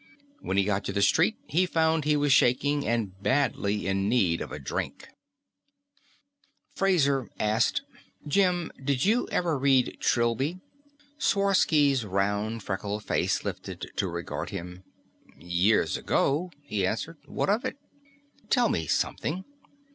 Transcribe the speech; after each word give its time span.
When 0.39 0.57
he 0.57 0.63
got 0.63 0.83
to 0.85 0.91
the 0.91 1.03
street, 1.03 1.35
he 1.45 1.67
found 1.67 2.05
he 2.05 2.17
was 2.17 2.33
shaking, 2.33 2.87
and 2.87 3.21
badly 3.21 3.85
in 3.85 4.09
need 4.09 4.41
of 4.41 4.51
a 4.51 4.57
drink. 4.57 5.09
Fraser 6.73 7.29
asked, 7.39 7.83
"Jim, 8.27 8.71
did 8.83 9.05
you 9.05 9.27
ever 9.29 9.59
read 9.59 9.97
Trilby?" 9.99 10.59
Sworsky's 11.19 12.03
round, 12.03 12.63
freckled 12.63 13.03
face 13.03 13.45
lifted 13.45 13.91
to 13.97 14.07
regard 14.07 14.49
him. 14.49 14.83
"Years 15.37 15.97
ago," 15.97 16.49
he 16.63 16.83
answered. 16.83 17.19
"What 17.27 17.49
of 17.51 17.63
it?" 17.63 17.77
"Tell 18.49 18.69
me 18.69 18.87
something. 18.87 19.45